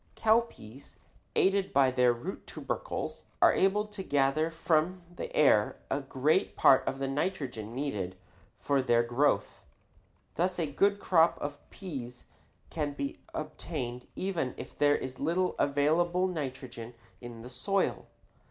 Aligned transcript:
Cowpeas, 0.15 0.95
aided 1.35 1.71
by 1.71 1.91
their 1.91 2.11
root 2.11 2.47
tubercles, 2.47 3.25
are 3.39 3.53
able 3.53 3.85
to 3.85 4.01
gather 4.01 4.49
from 4.49 5.03
the 5.15 5.31
air 5.35 5.77
a 5.91 5.99
great 6.01 6.55
part 6.55 6.83
of 6.87 6.97
the 6.97 7.07
nitrogen 7.07 7.75
needed 7.75 8.15
for 8.57 8.81
their 8.81 9.03
growth. 9.03 9.61
Thus 10.33 10.57
a 10.57 10.65
good 10.65 10.99
crop 10.99 11.37
of 11.37 11.59
peas 11.69 12.25
can 12.71 12.93
be 12.93 13.19
obtained 13.35 14.07
even 14.15 14.55
if 14.57 14.75
there 14.75 14.97
is 14.97 15.19
little 15.19 15.53
available 15.59 16.25
nitrogen 16.25 16.95
in 17.21 17.43
the 17.43 17.47
soil. 17.49 18.07